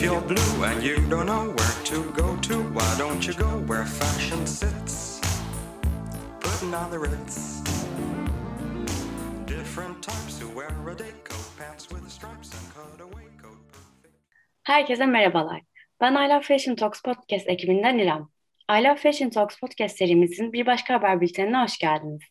[0.00, 3.84] If blue and you don't know where to go to, why don't you go where
[3.84, 5.20] fashion sits?
[6.40, 7.62] Putting on the ritz.
[9.46, 13.58] Different types who wear a day coat, pants with stripes and cutaway coat.
[14.62, 15.60] Herkese merhabalar.
[16.00, 18.28] Ben I Love Fashion Talks podcast ekibinden İrem.
[18.70, 22.22] I Love Fashion Talks podcast serimizin bir başka haber bültenine hoş geldiniz.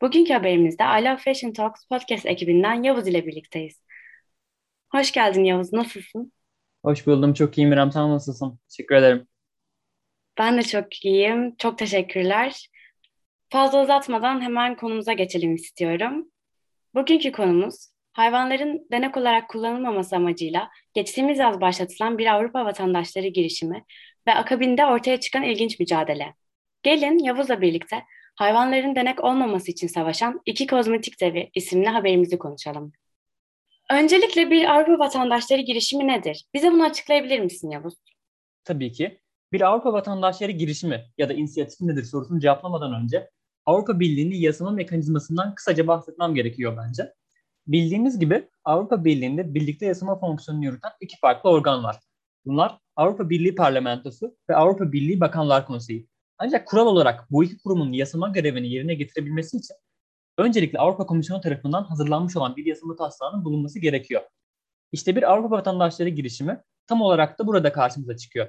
[0.00, 3.80] Bugünkü haberimizde I Love Fashion Talks podcast ekibinden Yavuz ile birlikteyiz.
[4.92, 6.32] Hoş geldin Yavuz, nasılsın?
[6.82, 7.34] Hoş buldum.
[7.34, 7.92] Çok iyiyim İrem.
[7.92, 8.58] Sen nasılsın?
[8.68, 9.26] Teşekkür ederim.
[10.38, 11.56] Ben de çok iyiyim.
[11.56, 12.68] Çok teşekkürler.
[13.50, 16.30] Fazla uzatmadan hemen konumuza geçelim istiyorum.
[16.94, 23.84] Bugünkü konumuz hayvanların denek olarak kullanılmaması amacıyla geçtiğimiz yaz başlatılan bir Avrupa vatandaşları girişimi
[24.26, 26.34] ve akabinde ortaya çıkan ilginç mücadele.
[26.82, 28.02] Gelin Yavuz'la birlikte
[28.34, 32.92] hayvanların denek olmaması için savaşan iki kozmetik devi isimli haberimizi konuşalım.
[33.90, 36.44] Öncelikle bir Avrupa vatandaşları girişimi nedir?
[36.54, 37.94] Bize bunu açıklayabilir misin Yavuz?
[38.64, 39.20] Tabii ki.
[39.52, 43.30] Bir Avrupa vatandaşları girişimi ya da inisiyatif nedir sorusunu cevaplamadan önce
[43.66, 47.12] Avrupa Birliği'nin yasama mekanizmasından kısaca bahsetmem gerekiyor bence.
[47.66, 51.96] Bildiğimiz gibi Avrupa Birliği'nde birlikte yasama fonksiyonunu yürüten iki farklı organ var.
[52.44, 56.08] Bunlar Avrupa Birliği Parlamentosu ve Avrupa Birliği Bakanlar Konseyi.
[56.38, 59.74] Ancak kural olarak bu iki kurumun yasama görevini yerine getirebilmesi için
[60.40, 64.22] öncelikle Avrupa Komisyonu tarafından hazırlanmış olan bir yasama taslağının bulunması gerekiyor.
[64.92, 68.48] İşte bir Avrupa vatandaşları girişimi tam olarak da burada karşımıza çıkıyor.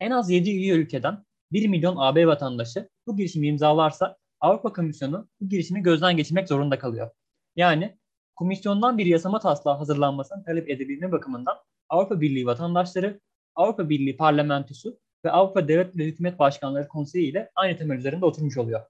[0.00, 5.48] En az 7 üye ülkeden 1 milyon AB vatandaşı bu girişimi imzalarsa Avrupa Komisyonu bu
[5.48, 7.10] girişimi gözden geçirmek zorunda kalıyor.
[7.56, 7.98] Yani
[8.36, 11.56] komisyondan bir yasama taslağı hazırlanmasını talep edebilme bakımından
[11.88, 13.20] Avrupa Birliği vatandaşları,
[13.54, 18.58] Avrupa Birliği Parlamentosu ve Avrupa Devlet ve Hükümet Başkanları Konseyi ile aynı temel üzerinde oturmuş
[18.58, 18.80] oluyor.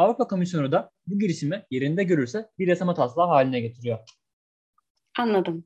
[0.00, 3.98] Avrupa Komisyonu da bu girişimi yerinde görürse bir yasama taslağı haline getiriyor.
[5.18, 5.64] Anladım.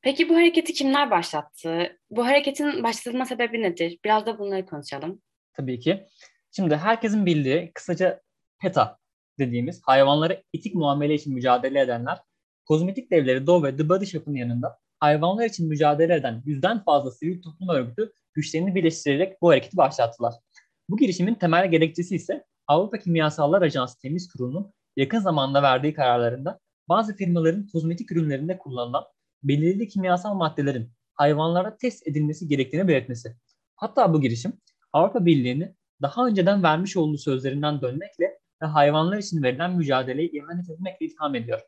[0.00, 1.98] Peki bu hareketi kimler başlattı?
[2.10, 3.98] Bu hareketin başlatılma sebebi nedir?
[4.04, 5.22] Biraz da bunları konuşalım.
[5.52, 6.06] Tabii ki.
[6.52, 8.22] Şimdi herkesin bildiği kısaca
[8.60, 8.98] PETA
[9.38, 12.18] dediğimiz hayvanlara etik muamele için mücadele edenler,
[12.64, 17.42] kozmetik devleri Dove ve The Body Shop'un yanında hayvanlar için mücadele eden yüzden fazla sivil
[17.42, 20.34] toplum örgütü güçlerini birleştirerek bu hareketi başlattılar.
[20.88, 26.58] Bu girişimin temel gerekçesi ise Avrupa Kimyasallar Ajansı Temiz Kurulu'nun yakın zamanda verdiği kararlarında
[26.88, 29.04] bazı firmaların kozmetik ürünlerinde kullanılan
[29.42, 33.36] belirli kimyasal maddelerin hayvanlara test edilmesi gerektiğini belirtmesi.
[33.76, 34.52] Hatta bu girişim
[34.92, 41.06] Avrupa Birliği'ni daha önceden vermiş olduğu sözlerinden dönmekle ve hayvanlar için verilen mücadeleyi ihanet etmekle
[41.06, 41.60] itham ediyor.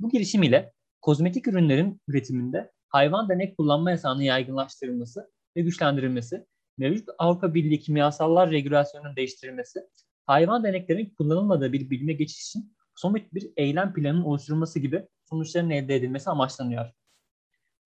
[0.00, 6.46] Bu girişim ile kozmetik ürünlerin üretiminde hayvan denek kullanma yasağının yaygınlaştırılması ve güçlendirilmesi,
[6.78, 9.80] mevcut Avrupa Birliği kimyasallar regülasyonunun değiştirilmesi,
[10.28, 15.96] hayvan deneklerin kullanılmadığı bir bilime geçiş için somut bir eylem planının oluşturulması gibi sonuçların elde
[15.96, 16.86] edilmesi amaçlanıyor.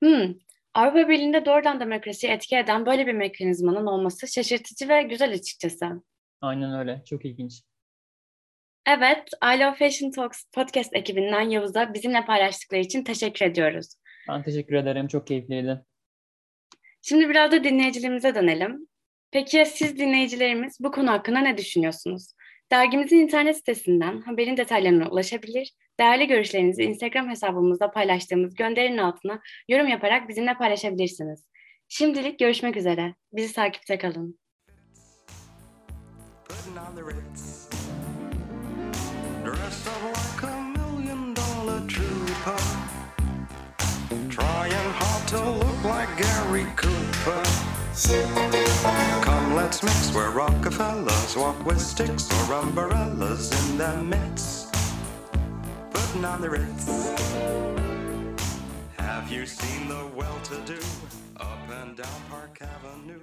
[0.03, 0.34] Hmm.
[0.75, 6.02] Avrupa Birliği'nde doğrudan demokrasiyi etki eden böyle bir mekanizmanın olması şaşırtıcı ve güzel açıkçası.
[6.41, 7.02] Aynen öyle.
[7.06, 7.62] Çok ilginç.
[8.86, 13.94] Evet, I Love Fashion Talks podcast ekibinden Yavuz'a bizimle paylaştıkları için teşekkür ediyoruz.
[14.28, 15.08] Ben teşekkür ederim.
[15.08, 15.84] Çok keyifliydi.
[17.02, 18.88] Şimdi biraz da dinleyicilerimize dönelim.
[19.32, 22.34] Peki siz dinleyicilerimiz bu konu hakkında ne düşünüyorsunuz?
[22.72, 30.28] Dergimizin internet sitesinden haberin detaylarına ulaşabilir, değerli görüşlerinizi Instagram hesabımızda paylaştığımız gönderinin altına yorum yaparak
[30.28, 31.47] bizimle paylaşabilirsiniz.
[31.88, 33.15] Şimdilik görüşmek üzere.
[33.32, 34.38] Bizi takipte kalın.
[44.31, 47.62] Trying hard to look like Gary Cooper.
[49.62, 54.74] Let's mix where Rockefellers walk with sticks or umbrellas in their midst.
[55.92, 56.88] Putting on the ritz.
[58.98, 60.80] Have you seen the well to do
[61.36, 63.20] up and down Park Avenue?